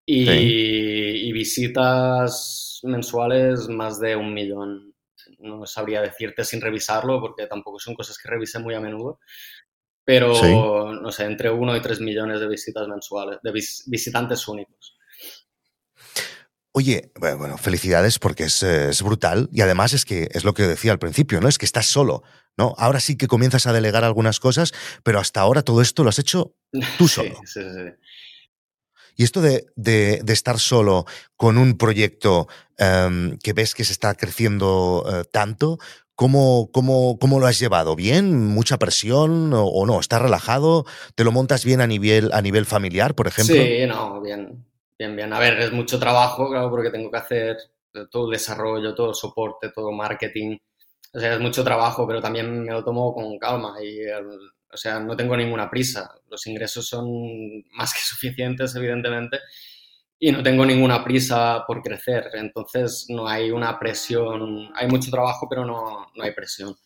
Y, 0.06 0.26
sí. 0.26 1.28
y, 1.28 1.32
visitas 1.32 2.80
mensuales 2.82 3.68
más 3.68 4.00
de 4.00 4.16
un 4.16 4.34
millón. 4.34 4.94
No 5.38 5.66
sabría 5.66 6.02
decirte 6.02 6.44
sin 6.44 6.60
revisarlo, 6.60 7.20
porque 7.20 7.46
tampoco 7.46 7.78
son 7.78 7.94
cosas 7.94 8.18
que 8.18 8.28
revise 8.28 8.58
muy 8.58 8.74
a 8.74 8.80
menudo. 8.80 9.20
Pero, 10.04 10.34
sí. 10.34 10.52
no 10.52 11.12
sé, 11.12 11.24
entre 11.24 11.50
uno 11.50 11.76
y 11.76 11.80
tres 11.80 12.00
millones 12.00 12.40
de 12.40 12.48
visitas 12.48 12.88
mensuales, 12.88 13.38
de 13.42 13.52
vis 13.52 13.84
visitantes 13.86 14.48
únicos. 14.48 14.96
Oye, 16.72 17.10
bueno, 17.18 17.58
felicidades 17.58 18.18
porque 18.20 18.44
es, 18.44 18.62
es, 18.62 19.02
brutal 19.02 19.48
y 19.52 19.60
además 19.62 19.92
es 19.92 20.04
que 20.04 20.28
es 20.32 20.44
lo 20.44 20.54
que 20.54 20.68
decía 20.68 20.92
al 20.92 21.00
principio, 21.00 21.40
¿no? 21.40 21.48
Es 21.48 21.58
que 21.58 21.66
estás 21.66 21.86
solo, 21.86 22.22
¿no? 22.56 22.74
Ahora 22.78 23.00
sí 23.00 23.16
que 23.16 23.26
comienzas 23.26 23.66
a 23.66 23.72
delegar 23.72 24.04
algunas 24.04 24.38
cosas, 24.38 24.72
pero 25.02 25.18
hasta 25.18 25.40
ahora 25.40 25.62
todo 25.62 25.82
esto 25.82 26.04
lo 26.04 26.10
has 26.10 26.20
hecho 26.20 26.54
tú 26.96 27.08
solo. 27.08 27.34
Sí, 27.44 27.60
sí, 27.60 27.68
sí. 27.74 28.10
Y 29.16 29.24
esto 29.24 29.42
de, 29.42 29.66
de, 29.74 30.20
de, 30.22 30.32
estar 30.32 30.58
solo 30.60 31.04
con 31.36 31.58
un 31.58 31.76
proyecto 31.76 32.46
um, 32.78 33.36
que 33.38 33.52
ves 33.52 33.74
que 33.74 33.84
se 33.84 33.92
está 33.92 34.14
creciendo 34.14 35.02
uh, 35.04 35.24
tanto, 35.30 35.78
¿Cómo, 36.14 36.68
cómo, 36.70 37.18
¿Cómo, 37.18 37.40
lo 37.40 37.46
has 37.46 37.58
llevado? 37.58 37.96
¿Bien? 37.96 38.46
¿Mucha 38.46 38.78
presión 38.78 39.54
o, 39.54 39.64
o, 39.64 39.86
no? 39.86 39.98
¿Estás 39.98 40.20
relajado? 40.20 40.84
¿Te 41.14 41.24
lo 41.24 41.32
montas 41.32 41.64
bien 41.64 41.80
a 41.80 41.86
nivel, 41.86 42.30
a 42.34 42.42
nivel 42.42 42.66
familiar, 42.66 43.14
por 43.14 43.26
ejemplo? 43.26 43.56
Sí, 43.56 43.86
no, 43.86 44.20
bien. 44.20 44.69
Bien, 45.00 45.16
bien. 45.16 45.32
A 45.32 45.38
ver, 45.38 45.58
es 45.60 45.72
mucho 45.72 45.98
trabajo, 45.98 46.50
claro, 46.50 46.68
porque 46.68 46.90
tengo 46.90 47.10
que 47.10 47.16
hacer 47.16 47.56
todo 48.10 48.26
el 48.26 48.32
desarrollo, 48.32 48.94
todo 48.94 49.08
el 49.08 49.14
soporte, 49.14 49.70
todo 49.70 49.88
el 49.88 49.96
marketing. 49.96 50.58
O 51.14 51.18
sea, 51.18 51.32
es 51.34 51.40
mucho 51.40 51.64
trabajo, 51.64 52.06
pero 52.06 52.20
también 52.20 52.64
me 52.64 52.70
lo 52.72 52.84
tomo 52.84 53.14
con 53.14 53.38
calma 53.38 53.82
y, 53.82 53.98
o 54.10 54.76
sea, 54.76 55.00
no 55.00 55.16
tengo 55.16 55.34
ninguna 55.38 55.70
prisa. 55.70 56.10
Los 56.28 56.46
ingresos 56.46 56.86
son 56.86 57.08
más 57.72 57.94
que 57.94 58.00
suficientes, 58.04 58.74
evidentemente, 58.76 59.38
y 60.18 60.32
no 60.32 60.42
tengo 60.42 60.66
ninguna 60.66 61.02
prisa 61.04 61.64
por 61.66 61.82
crecer. 61.82 62.30
Entonces, 62.34 63.06
no 63.08 63.26
hay 63.28 63.50
una 63.50 63.78
presión. 63.78 64.70
Hay 64.74 64.88
mucho 64.88 65.10
trabajo, 65.10 65.46
pero 65.48 65.64
no, 65.64 66.08
no 66.14 66.24
hay 66.24 66.32
presión. 66.34 66.76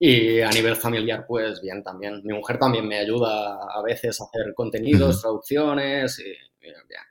Y 0.00 0.40
a 0.42 0.50
nivel 0.50 0.76
familiar, 0.76 1.26
pues 1.28 1.60
bien, 1.62 1.82
también. 1.84 2.22
Mi 2.24 2.34
mujer 2.34 2.58
también 2.58 2.88
me 2.88 2.98
ayuda 2.98 3.58
a 3.74 3.82
veces 3.82 4.20
a 4.20 4.24
hacer 4.24 4.54
contenidos, 4.54 5.22
traducciones 5.22 6.18
y, 6.20 6.30
y 6.66 6.66
bien. 6.88 7.02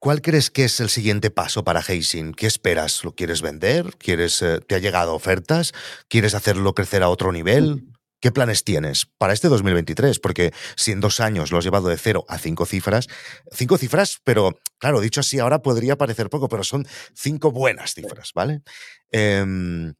¿Cuál 0.00 0.22
crees 0.22 0.50
que 0.50 0.64
es 0.64 0.80
el 0.80 0.88
siguiente 0.88 1.30
paso 1.30 1.62
para 1.62 1.80
Hazing? 1.80 2.32
¿Qué 2.32 2.46
esperas? 2.46 3.04
¿Lo 3.04 3.14
quieres 3.14 3.42
vender? 3.42 3.98
¿Quieres, 3.98 4.40
eh, 4.40 4.60
¿Te 4.66 4.74
ha 4.74 4.78
llegado 4.78 5.14
ofertas? 5.14 5.74
¿Quieres 6.08 6.34
hacerlo 6.34 6.74
crecer 6.74 7.02
a 7.02 7.10
otro 7.10 7.32
nivel? 7.32 7.84
¿Qué 8.18 8.32
planes 8.32 8.64
tienes 8.64 9.04
para 9.18 9.34
este 9.34 9.48
2023? 9.48 10.18
Porque 10.18 10.54
si 10.74 10.92
en 10.92 11.00
dos 11.00 11.20
años 11.20 11.52
lo 11.52 11.58
has 11.58 11.64
llevado 11.64 11.88
de 11.88 11.98
cero 11.98 12.24
a 12.28 12.38
cinco 12.38 12.64
cifras, 12.64 13.08
cinco 13.52 13.76
cifras, 13.76 14.22
pero 14.24 14.58
claro, 14.78 15.02
dicho 15.02 15.20
así 15.20 15.38
ahora 15.38 15.60
podría 15.60 15.98
parecer 15.98 16.30
poco, 16.30 16.48
pero 16.48 16.64
son 16.64 16.86
cinco 17.14 17.50
buenas 17.50 17.92
cifras, 17.92 18.32
¿vale? 18.34 18.62
Em, 19.10 19.92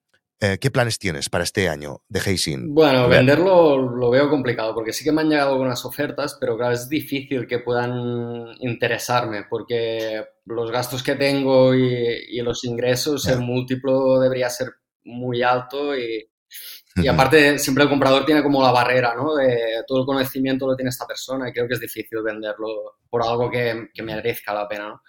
eh, 0.43 0.57
¿Qué 0.59 0.71
planes 0.71 0.99
tienes 0.99 1.29
para 1.29 1.45
este 1.45 1.69
año 1.69 2.03
de 2.09 2.19
Hazing? 2.19 2.73
Bueno, 2.73 3.09
venderlo 3.09 3.77
lo 3.77 4.09
veo 4.09 4.31
complicado 4.31 4.75
porque 4.75 4.95
sí 4.95 5.05
que 5.05 5.13
me 5.13 5.21
han 5.21 5.29
llegado 5.29 5.53
algunas 5.53 5.85
ofertas, 5.85 6.39
pero 6.41 6.57
claro, 6.57 6.73
es 6.73 6.89
difícil 6.89 7.47
que 7.47 7.59
puedan 7.59 8.47
interesarme 8.61 9.45
porque 9.51 10.25
los 10.47 10.71
gastos 10.71 11.03
que 11.03 11.17
tengo 11.17 11.75
y, 11.75 12.41
los 12.41 12.65
ingresos, 12.65 13.27
el 13.27 13.41
múltiplo 13.41 14.19
debería 14.19 14.49
ser 14.49 14.69
muy 15.05 15.43
alto 15.43 15.95
y, 15.95 16.27
y 16.97 17.07
aparte 17.07 17.59
siempre 17.59 17.85
el 17.85 17.91
comprador 17.91 18.25
tiene 18.25 18.43
como 18.43 18.63
la 18.63 18.73
barrera, 18.73 19.15
¿no? 19.15 19.35
De 19.35 19.85
todo 19.87 20.01
el 20.01 20.07
conocimiento 20.07 20.67
lo 20.67 20.75
tiene 20.75 20.89
esta 20.89 21.07
persona 21.07 21.51
y 21.51 21.53
creo 21.53 21.69
que 21.69 21.75
es 21.75 21.81
difícil 21.81 22.23
venderlo 22.23 22.99
por 23.11 23.23
algo 23.23 23.51
que, 23.51 23.91
que 23.93 24.03
merezca 24.03 24.55
la 24.55 24.67
pena, 24.67 24.89
¿no? 24.89 25.03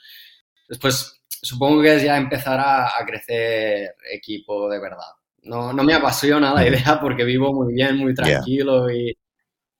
Después, 0.68 1.22
supongo 1.30 1.82
que 1.82 1.96
es 1.96 2.04
ya 2.04 2.18
empezar 2.18 2.60
a 2.60 3.06
crecer 3.06 3.96
equipo 4.12 4.70
de 4.70 4.80
verdad 4.82 5.08
no, 5.44 5.74
no 5.74 5.84
me 5.84 5.94
apasiona 5.94 6.54
la 6.54 6.68
idea 6.68 7.00
porque 7.02 7.24
vivo 7.24 7.54
muy 7.54 7.74
bien, 7.74 7.98
muy 7.98 8.14
tranquilo 8.14 8.90
y... 8.90 9.16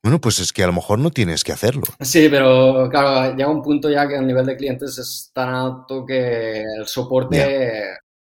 Bueno, 0.02 0.20
pues 0.20 0.40
es 0.40 0.52
que 0.52 0.64
a 0.64 0.66
lo 0.66 0.72
mejor 0.72 0.98
no 0.98 1.10
tienes 1.10 1.44
que 1.44 1.52
hacerlo. 1.52 1.84
Sí, 2.00 2.28
pero 2.28 2.88
claro, 2.90 3.36
llega 3.36 3.48
un 3.48 3.62
punto 3.62 3.88
ya 3.88 4.08
que 4.08 4.16
el 4.16 4.26
nivel 4.26 4.46
de 4.46 4.56
clientes 4.56 4.98
es 4.98 5.30
tan 5.32 5.50
alto 5.50 6.04
que 6.04 6.62
el 6.62 6.86
soporte, 6.86 7.84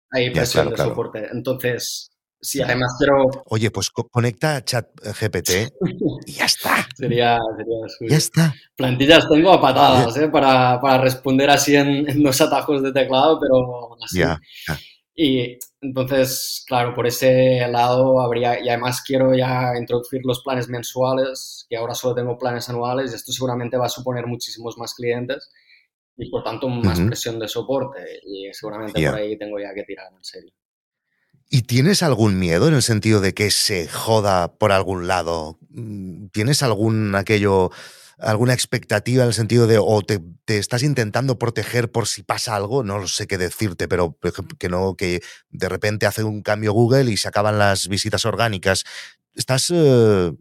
hay 0.09 0.29
presión 0.29 0.69
de 0.69 0.77
soporte. 0.77 1.27
Entonces, 1.29 2.09
si 2.39 2.61
además 2.61 2.95
quiero... 2.97 3.43
Oye, 3.47 3.69
pues 3.69 3.89
conecta 3.89 4.55
a 4.55 4.63
chat 4.63 4.87
GPT 5.19 5.73
y 6.25 6.33
ya 6.33 6.45
está. 6.45 6.87
sería, 6.95 7.37
sería 7.57 8.11
Ya 8.11 8.17
está. 8.17 8.55
Plantillas 8.77 9.27
tengo 9.27 9.51
a 9.51 9.59
patadas 9.59 10.15
¿eh? 10.15 10.29
para, 10.29 10.79
para, 10.79 10.99
responder 10.99 11.49
así 11.49 11.75
en, 11.75 12.23
dos 12.23 12.39
atajos 12.39 12.81
de 12.81 12.93
teclado, 12.93 13.39
pero 13.41 13.97
así. 14.01 14.19
Ya, 14.19 14.39
Y 15.19 15.57
entonces, 15.81 16.63
claro, 16.67 16.93
por 16.93 17.07
ese 17.07 17.67
lado 17.69 18.21
habría, 18.21 18.63
y 18.63 18.69
además 18.69 19.01
quiero 19.01 19.33
ya 19.33 19.73
introducir 19.75 20.21
los 20.23 20.43
planes 20.43 20.69
mensuales, 20.69 21.65
que 21.67 21.75
ahora 21.75 21.95
solo 21.95 22.13
tengo 22.13 22.37
planes 22.37 22.69
anuales, 22.69 23.11
y 23.11 23.15
esto 23.15 23.31
seguramente 23.31 23.77
va 23.77 23.87
a 23.87 23.89
suponer 23.89 24.27
muchísimos 24.27 24.77
más 24.77 24.93
clientes 24.93 25.49
y 26.17 26.29
por 26.29 26.43
tanto 26.43 26.69
más 26.69 26.99
presión 27.01 27.39
de 27.39 27.47
soporte, 27.47 27.99
y 28.27 28.53
seguramente 28.53 29.03
por 29.09 29.15
ahí 29.17 29.35
tengo 29.39 29.59
ya 29.59 29.73
que 29.73 29.83
tirar 29.83 30.13
en 30.15 30.23
serio. 30.23 30.53
¿Y 31.49 31.63
tienes 31.63 32.03
algún 32.03 32.37
miedo 32.37 32.67
en 32.67 32.75
el 32.75 32.83
sentido 32.83 33.19
de 33.19 33.33
que 33.33 33.49
se 33.49 33.87
joda 33.87 34.53
por 34.59 34.71
algún 34.71 35.07
lado? 35.07 35.57
Mm, 35.69 36.27
¿Tienes 36.27 36.61
algún 36.61 37.15
aquello 37.15 37.71
alguna 38.19 38.53
expectativa 38.53 39.23
en 39.23 39.27
el 39.27 39.33
sentido 39.33 39.67
de 39.67 39.77
o 39.79 40.01
te, 40.01 40.19
estás 40.47 40.83
intentando 40.83 41.37
proteger 41.37 41.91
por 41.91 42.07
si 42.07 42.23
pasa 42.23 42.55
algo, 42.55 42.83
no 42.83 43.07
sé 43.07 43.27
qué 43.27 43.37
decirte, 43.37 43.87
pero 43.87 44.11
por 44.11 44.31
ejemplo, 44.31 44.57
que 44.57 44.69
no, 44.69 44.95
que 44.95 45.21
de 45.49 45.69
repente 45.69 46.05
hace 46.05 46.23
un 46.23 46.41
cambio 46.41 46.73
Google 46.73 47.11
y 47.11 47.17
se 47.17 47.27
acaban 47.27 47.59
las 47.59 47.87
visitas 47.87 48.25
orgánicas. 48.25 48.83
¿Estás 49.35 49.71
eh, 49.73 50.31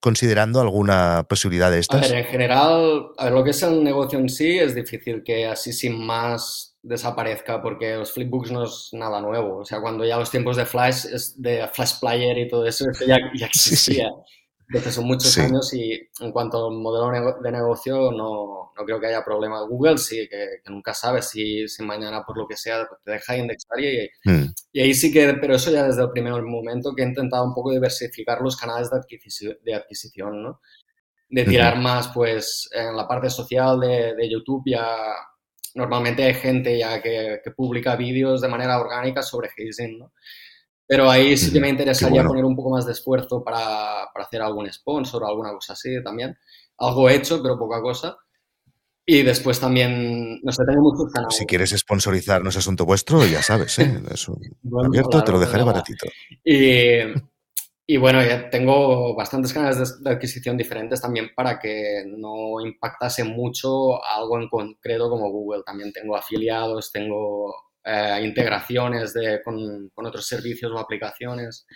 considerando 0.00 0.60
alguna 0.60 1.26
posibilidad 1.28 1.70
de 1.70 1.78
estas? 1.78 2.04
A 2.04 2.08
ver, 2.08 2.24
en 2.24 2.26
general, 2.26 3.08
a 3.16 3.24
ver, 3.24 3.32
lo 3.32 3.44
que 3.44 3.50
es 3.50 3.62
el 3.62 3.84
negocio 3.84 4.18
en 4.18 4.28
sí 4.28 4.58
es 4.58 4.74
difícil 4.74 5.22
que 5.22 5.46
así 5.46 5.72
sin 5.72 6.04
más 6.04 6.76
desaparezca 6.82 7.60
porque 7.62 7.96
los 7.96 8.12
flipbooks 8.12 8.50
no 8.50 8.64
es 8.64 8.88
nada 8.92 9.20
nuevo. 9.20 9.58
O 9.58 9.64
sea, 9.64 9.80
cuando 9.80 10.04
ya 10.04 10.16
los 10.16 10.30
tiempos 10.30 10.56
de 10.56 10.66
Flash, 10.66 11.04
de 11.36 11.68
Flash 11.72 12.00
Player 12.00 12.38
y 12.38 12.48
todo 12.48 12.66
eso, 12.66 12.86
ya, 13.06 13.18
ya 13.36 13.46
existía. 13.54 14.10
Desde 14.68 14.92
son 14.92 15.06
muchos 15.06 15.36
años 15.38 15.72
y 15.72 15.98
en 16.20 16.30
cuanto 16.30 16.66
al 16.66 16.76
modelo 16.76 17.40
de 17.40 17.50
negocio 17.50 18.12
no, 18.12 18.70
no 18.76 18.84
creo 18.84 19.00
que 19.00 19.06
haya 19.06 19.24
problema. 19.24 19.62
Google 19.62 19.96
sí, 19.96 20.28
que, 20.28 20.60
nunca 20.66 20.92
sabes 20.92 21.30
si, 21.30 21.66
si, 21.68 21.82
mañana 21.82 22.22
por 22.22 22.36
lo 22.36 22.46
que 22.46 22.56
sea 22.56 22.86
te 23.02 23.12
deja 23.12 23.36
indexar 23.38 23.80
y, 23.80 24.10
hmm. 24.24 24.44
y, 24.72 24.80
ahí 24.80 24.92
sí 24.92 25.10
que, 25.10 25.34
pero 25.40 25.54
eso 25.54 25.70
ya 25.70 25.86
desde 25.86 26.02
el 26.02 26.10
primer 26.10 26.42
momento 26.42 26.94
que 26.94 27.02
he 27.02 27.06
intentado 27.06 27.44
un 27.44 27.54
poco 27.54 27.72
diversificar 27.72 28.42
los 28.42 28.56
canales 28.56 28.90
de 28.90 28.98
adquisición, 28.98 29.56
de 29.64 29.74
adquisición 29.74 30.42
¿no? 30.42 30.60
De 31.30 31.44
tirar 31.44 31.78
más 31.78 32.08
pues 32.08 32.68
en 32.72 32.94
la 32.94 33.08
parte 33.08 33.30
social 33.30 33.80
de, 33.80 34.14
de 34.14 34.30
YouTube 34.30 34.62
ya 34.66 34.86
normalmente 35.74 36.24
hay 36.24 36.34
gente 36.34 36.78
ya 36.78 37.00
que, 37.00 37.40
que 37.42 37.50
publica 37.52 37.96
vídeos 37.96 38.42
de 38.42 38.48
manera 38.48 38.80
orgánica 38.80 39.22
sobre 39.22 39.48
hazing, 39.48 39.98
¿no? 39.98 40.12
Pero 40.88 41.10
ahí 41.10 41.36
sí 41.36 41.52
que 41.52 41.60
me 41.60 41.68
interesaría 41.68 42.24
poner 42.24 42.46
un 42.46 42.56
poco 42.56 42.70
más 42.70 42.86
de 42.86 42.92
esfuerzo 42.92 43.44
para, 43.44 44.08
para, 44.12 44.24
hacer 44.24 44.40
algún 44.40 44.72
sponsor 44.72 45.22
o 45.22 45.26
alguna 45.26 45.52
cosa 45.52 45.74
así 45.74 46.02
también. 46.02 46.34
Algo 46.78 47.10
hecho, 47.10 47.42
pero 47.42 47.58
poca 47.58 47.82
cosa. 47.82 48.16
Y 49.10 49.22
después 49.22 49.58
también, 49.60 50.38
no 50.42 50.52
sé, 50.52 50.62
tengo 50.66 50.82
muchos 50.82 51.10
canales. 51.10 51.36
Si 51.36 51.46
quieres 51.46 51.70
sponsorizar, 51.70 52.42
no 52.42 52.50
es 52.50 52.56
asunto 52.56 52.86
vuestro, 52.86 53.24
ya 53.26 53.42
sabes, 53.42 53.78
¿eh? 53.78 54.00
Es 54.12 54.26
abierto, 54.28 55.24
te 55.24 55.32
lo 55.32 55.38
dejaré 55.40 55.62
baratito. 55.62 56.06
Y, 56.44 56.98
y, 57.86 57.96
bueno, 57.96 58.22
ya 58.22 58.50
tengo 58.50 59.14
bastantes 59.14 59.54
canales 59.54 60.02
de, 60.02 60.10
adquisición 60.10 60.58
diferentes 60.58 61.00
también 61.00 61.30
para 61.34 61.58
que 61.58 62.04
no 62.06 62.60
impactase 62.60 63.24
mucho 63.24 64.02
algo 64.04 64.38
en 64.38 64.48
concreto 64.50 65.08
como 65.08 65.30
Google. 65.30 65.62
También 65.64 65.90
tengo 65.90 66.14
afiliados, 66.14 66.92
tengo 66.92 67.54
eh, 67.88 68.20
integraciones 68.22 69.14
de, 69.14 69.40
con, 69.42 69.88
con, 69.94 70.06
otros 70.06 70.26
servicios 70.26 70.70
o 70.72 70.78
aplicaciones. 70.78 71.66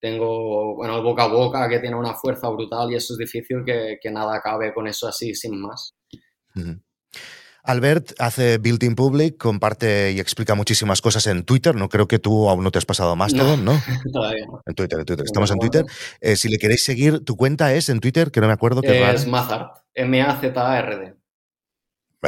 Tengo, 0.00 0.76
bueno, 0.76 0.96
el 0.96 1.02
boca 1.02 1.24
a 1.24 1.28
boca 1.28 1.68
que 1.68 1.78
tiene 1.78 1.96
una 1.96 2.14
fuerza 2.14 2.48
brutal 2.48 2.90
y 2.90 2.94
eso 2.96 3.14
es 3.14 3.18
difícil 3.18 3.62
que, 3.64 3.98
que 4.00 4.10
nada 4.10 4.36
acabe 4.36 4.72
con 4.72 4.86
eso 4.86 5.08
así, 5.08 5.34
sin 5.34 5.60
más. 5.60 5.94
Albert 7.66 8.12
hace 8.18 8.58
Built-in 8.58 8.94
Public, 8.94 9.36
comparte 9.36 10.12
y 10.12 10.20
explica 10.20 10.54
muchísimas 10.54 11.02
cosas 11.02 11.26
en 11.26 11.44
Twitter. 11.44 11.74
No 11.74 11.88
creo 11.88 12.06
que 12.06 12.18
tú 12.20 12.48
aún 12.48 12.62
no 12.62 12.70
te 12.70 12.78
has 12.78 12.86
pasado 12.86 13.16
más 13.16 13.34
todo, 13.34 13.56
¿no? 13.56 13.72
Todavía 14.12 14.46
no. 14.46 14.62
En 14.64 14.74
Twitter, 14.74 15.00
en 15.00 15.04
Twitter. 15.04 15.26
Estamos 15.26 15.50
en 15.50 15.58
Twitter. 15.58 15.84
Eh, 16.20 16.36
si 16.36 16.48
le 16.48 16.58
queréis 16.58 16.84
seguir, 16.84 17.24
tu 17.24 17.36
cuenta 17.36 17.74
es 17.74 17.88
en 17.88 18.00
Twitter, 18.00 18.30
que 18.30 18.40
no 18.40 18.46
me 18.46 18.52
acuerdo. 18.52 18.82
Qué 18.82 19.10
es 19.10 19.26
Mazard, 19.26 19.66
M-A-Z-A-R-D. 19.94 21.14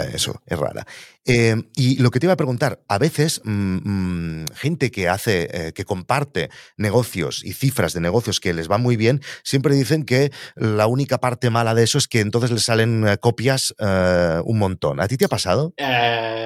Eso, 0.04 0.42
es 0.46 0.58
rara. 0.58 0.86
Eh, 1.30 1.54
y 1.76 2.00
lo 2.00 2.10
que 2.10 2.20
te 2.20 2.26
iba 2.26 2.32
a 2.32 2.38
preguntar, 2.38 2.80
a 2.88 2.96
veces 2.96 3.42
mm, 3.44 4.40
mm, 4.40 4.44
gente 4.54 4.90
que 4.90 5.08
hace, 5.08 5.48
eh, 5.52 5.72
que 5.74 5.84
comparte 5.84 6.48
negocios 6.78 7.44
y 7.44 7.52
cifras 7.52 7.92
de 7.92 8.00
negocios 8.00 8.40
que 8.40 8.54
les 8.54 8.70
va 8.70 8.78
muy 8.78 8.96
bien, 8.96 9.20
siempre 9.42 9.74
dicen 9.74 10.04
que 10.04 10.30
la 10.56 10.86
única 10.86 11.18
parte 11.18 11.50
mala 11.50 11.74
de 11.74 11.84
eso 11.84 11.98
es 11.98 12.08
que 12.08 12.20
entonces 12.20 12.50
les 12.50 12.62
salen 12.62 13.06
eh, 13.06 13.18
copias 13.18 13.74
un 13.78 14.58
montón. 14.58 15.00
¿A 15.00 15.08
ti 15.08 15.16
te 15.16 15.26
ha 15.26 15.28
pasado? 15.28 15.74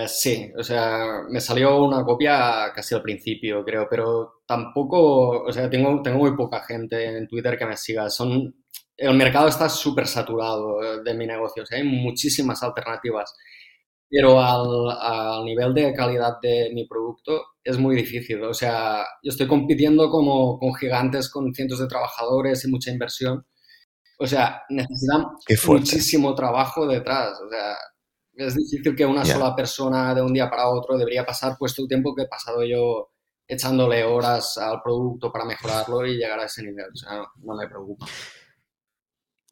sí, 0.08 0.50
o 0.58 0.64
sea, 0.64 1.22
me 1.30 1.40
salió 1.40 1.84
una 1.84 2.04
copia 2.04 2.72
casi 2.74 2.94
al 2.94 3.02
principio, 3.02 3.64
creo, 3.64 3.86
pero 3.88 4.42
tampoco, 4.46 5.44
o 5.44 5.52
sea, 5.52 5.70
tengo, 5.70 6.02
tengo 6.02 6.18
muy 6.18 6.36
poca 6.36 6.60
gente 6.64 7.04
en 7.04 7.28
Twitter 7.28 7.56
que 7.56 7.66
me 7.66 7.76
siga. 7.76 8.10
Son 8.10 8.52
el 9.02 9.14
mercado 9.14 9.48
está 9.48 9.68
súper 9.68 10.06
saturado 10.06 10.82
eh, 10.82 11.02
de 11.04 11.14
mi 11.14 11.26
negocio, 11.26 11.64
hay 11.70 11.82
muchísimas 11.82 12.62
alternativas, 12.62 13.34
pero 14.08 14.40
al, 14.40 15.44
nivel 15.44 15.74
de 15.74 15.92
calidad 15.92 16.34
de 16.40 16.70
mi 16.72 16.86
producto 16.86 17.42
es 17.64 17.78
muy 17.78 17.96
difícil. 17.96 18.42
O 18.44 18.54
sea, 18.54 19.04
yo 19.22 19.30
estoy 19.30 19.48
compitiendo 19.48 20.08
como 20.10 20.58
con 20.58 20.74
gigantes 20.74 21.30
con 21.30 21.52
cientos 21.54 21.80
de 21.80 21.88
trabajadores 21.88 22.64
y 22.64 22.70
mucha 22.70 22.90
inversión. 22.90 23.44
O 24.18 24.26
sea, 24.26 24.62
necesitan 24.68 25.24
muchísimo 25.66 26.34
trabajo 26.34 26.86
detrás. 26.86 27.40
O 27.44 27.48
sea, 27.48 27.74
es 28.34 28.54
difícil 28.54 28.94
que 28.94 29.06
una 29.06 29.24
sola 29.24 29.56
persona 29.56 30.14
de 30.14 30.22
un 30.22 30.32
día 30.32 30.48
para 30.48 30.68
otro 30.68 30.96
debería 30.96 31.24
pasar 31.24 31.56
pues 31.58 31.74
todo 31.74 31.84
el 31.84 31.88
tiempo 31.88 32.14
que 32.14 32.22
he 32.22 32.28
pasado 32.28 32.62
yo 32.64 33.10
echándole 33.48 34.04
horas 34.04 34.58
al 34.58 34.80
producto 34.82 35.32
para 35.32 35.44
mejorarlo 35.44 36.06
y 36.06 36.18
llegar 36.18 36.38
a 36.38 36.44
ese 36.44 36.62
nivel. 36.62 36.86
O 36.92 36.96
sea, 36.96 37.24
no 37.36 37.56
me 37.56 37.66
preocupa. 37.66 38.06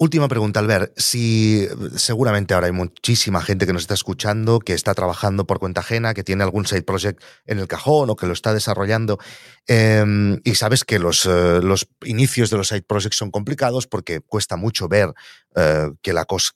Última 0.02 0.28
pregunta, 0.28 0.60
Albert. 0.60 0.94
Si 0.96 1.68
seguramente 1.94 2.54
ahora 2.54 2.68
hay 2.68 2.72
muchísima 2.72 3.42
gente 3.42 3.66
que 3.66 3.74
nos 3.74 3.82
está 3.82 3.92
escuchando, 3.92 4.58
que 4.58 4.72
está 4.72 4.94
trabajando 4.94 5.46
por 5.46 5.58
cuenta 5.58 5.82
ajena, 5.82 6.14
que 6.14 6.24
tiene 6.24 6.42
algún 6.42 6.64
side 6.64 6.84
project 6.84 7.22
en 7.44 7.58
el 7.58 7.68
cajón 7.68 8.08
o 8.08 8.16
que 8.16 8.26
lo 8.26 8.32
está 8.32 8.54
desarrollando, 8.54 9.18
em, 9.66 10.40
y 10.42 10.54
sabes 10.54 10.84
que 10.84 10.98
los, 10.98 11.26
eh, 11.26 11.60
los, 11.62 11.86
inicios 12.02 12.48
de 12.48 12.56
los 12.56 12.68
side 12.68 12.80
projects 12.80 13.18
son 13.18 13.30
complicados 13.30 13.86
porque 13.86 14.20
cuesta 14.22 14.56
mucho 14.56 14.88
ver 14.88 15.12
eh, 15.54 15.90
que, 16.00 16.14
la 16.14 16.24
cosa, 16.24 16.52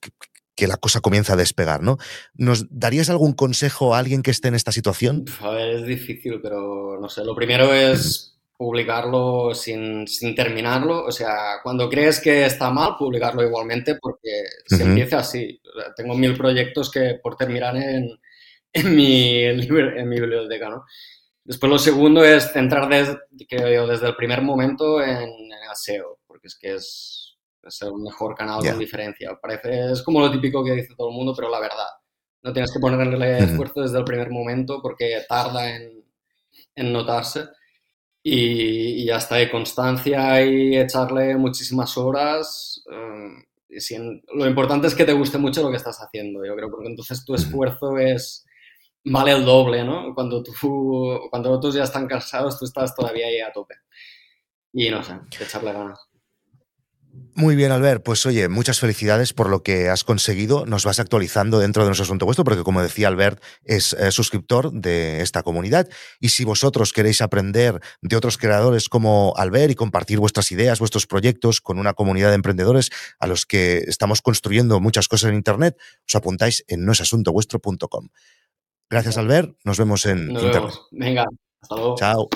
que 0.54 0.66
la 0.66 0.78
cosa 0.78 1.02
comienza 1.02 1.34
a 1.34 1.36
despegar, 1.36 1.82
¿no? 1.82 1.98
¿Nos 2.32 2.64
darías 2.70 3.10
algún 3.10 3.34
consejo 3.34 3.94
a 3.94 3.98
alguien 3.98 4.22
que 4.22 4.30
esté 4.30 4.48
en 4.48 4.54
esta 4.54 4.72
situación? 4.72 5.26
A 5.42 5.50
ver, 5.50 5.68
es 5.68 5.84
difícil, 5.84 6.40
pero 6.42 6.98
no 6.98 7.10
sé. 7.10 7.22
Lo 7.22 7.36
primero 7.36 7.74
es 7.74 8.33
publicarlo 8.56 9.54
sin, 9.54 10.06
sin, 10.06 10.34
terminarlo. 10.34 11.04
O 11.04 11.12
sea, 11.12 11.60
cuando 11.62 11.88
crees 11.88 12.20
que 12.20 12.46
está 12.46 12.70
mal, 12.70 12.96
publicarlo 12.98 13.42
igualmente 13.42 13.96
porque 14.00 14.44
se 14.66 14.82
empieza 14.82 15.18
así. 15.18 15.60
Tengo 15.96 16.14
mil 16.14 16.36
proyectos 16.36 16.90
que 16.90 17.18
por 17.22 17.36
terminar 17.36 17.76
en, 17.76 18.08
en, 18.72 18.96
mi, 18.96 19.42
en 19.42 20.08
mi 20.08 20.20
biblioteca, 20.20 20.68
¿no? 20.68 20.84
Después 21.44 21.70
lo 21.70 21.78
segundo 21.78 22.24
es 22.24 22.52
centrar 22.52 22.88
desde, 22.88 23.18
desde 23.86 24.06
el 24.06 24.16
primer 24.16 24.40
momento 24.40 25.02
en, 25.02 25.28
el 25.28 25.76
SEO, 25.76 26.20
porque 26.26 26.46
es 26.46 26.58
que 26.58 26.74
es, 26.74 27.36
es 27.62 27.82
el 27.82 27.92
mejor 27.96 28.34
canal 28.34 28.60
con 28.64 28.78
diferencia. 28.78 29.38
Parece, 29.40 29.92
es 29.92 30.02
como 30.02 30.20
lo 30.20 30.30
típico 30.30 30.64
que 30.64 30.72
dice 30.72 30.94
todo 30.96 31.10
el 31.10 31.14
mundo, 31.14 31.34
pero 31.36 31.50
la 31.50 31.60
verdad. 31.60 31.86
No 32.42 32.52
tienes 32.52 32.72
que 32.72 32.78
ponerle 32.78 33.38
esfuerzo 33.38 33.82
desde 33.82 33.98
el 33.98 34.04
primer 34.04 34.30
momento 34.30 34.80
porque 34.80 35.22
tarda 35.28 35.68
en, 35.74 36.04
en 36.74 36.92
notarse. 36.92 37.44
Y, 38.26 39.04
ya 39.04 39.16
está, 39.16 39.40
y 39.40 39.50
constancia 39.50 40.42
y 40.44 40.78
echarle 40.78 41.36
muchísimas 41.36 41.96
horas. 41.98 42.82
Eh, 42.90 44.24
lo 44.34 44.46
importante 44.46 44.86
es 44.86 44.94
que 44.94 45.04
te 45.04 45.12
guste 45.12 45.36
mucho 45.36 45.62
lo 45.62 45.70
que 45.70 45.76
estás 45.76 45.98
haciendo, 46.00 46.44
yo 46.44 46.56
creo, 46.56 46.70
porque 46.70 46.88
entonces 46.88 47.24
tu 47.24 47.34
esfuerzo 47.34 47.98
es 47.98 48.46
vale 49.04 49.32
el 49.32 49.44
doble, 49.44 49.84
¿no? 49.84 50.14
Cuando, 50.14 50.42
tú, 50.42 50.52
cuando 51.30 51.50
otros 51.52 51.74
ya 51.74 51.84
están 51.84 52.06
cansados, 52.06 52.58
tú 52.58 52.64
estás 52.64 52.94
todavía 52.94 53.26
ahí 53.26 53.40
a 53.40 53.52
tope. 53.52 53.74
Y 54.72 54.90
no 54.90 55.02
sé, 55.02 55.14
echarle 55.40 55.72
ganas. 55.72 56.00
Muy 57.36 57.56
bien, 57.56 57.72
Albert. 57.72 58.04
Pues 58.04 58.24
oye, 58.26 58.48
muchas 58.48 58.78
felicidades 58.78 59.32
por 59.32 59.50
lo 59.50 59.64
que 59.64 59.88
has 59.88 60.04
conseguido. 60.04 60.66
Nos 60.66 60.84
vas 60.84 61.00
actualizando 61.00 61.58
dentro 61.58 61.82
de 61.82 61.88
nuestro 61.88 62.04
asunto 62.04 62.26
vuestro, 62.26 62.44
porque 62.44 62.62
como 62.62 62.80
decía 62.80 63.08
Albert, 63.08 63.42
es 63.64 63.92
eh, 63.94 64.12
suscriptor 64.12 64.72
de 64.72 65.20
esta 65.20 65.42
comunidad. 65.42 65.88
Y 66.20 66.28
si 66.28 66.44
vosotros 66.44 66.92
queréis 66.92 67.20
aprender 67.20 67.80
de 68.02 68.16
otros 68.16 68.38
creadores 68.38 68.88
como 68.88 69.34
Albert 69.36 69.72
y 69.72 69.74
compartir 69.74 70.20
vuestras 70.20 70.52
ideas, 70.52 70.78
vuestros 70.78 71.08
proyectos 71.08 71.60
con 71.60 71.80
una 71.80 71.94
comunidad 71.94 72.28
de 72.28 72.36
emprendedores 72.36 72.90
a 73.18 73.26
los 73.26 73.46
que 73.46 73.78
estamos 73.78 74.22
construyendo 74.22 74.78
muchas 74.78 75.08
cosas 75.08 75.30
en 75.30 75.36
Internet, 75.36 75.76
os 76.06 76.14
apuntáis 76.14 76.64
en 76.68 76.84
noesasuntovuestro.com. 76.84 78.08
Gracias, 78.88 79.18
Albert. 79.18 79.56
Nos 79.64 79.76
vemos 79.76 80.06
en 80.06 80.28
Nos 80.28 80.44
Vemos. 80.44 80.86
Venga, 80.92 81.24
hasta 81.60 81.74
luego. 81.74 81.96
Chao. 81.96 82.28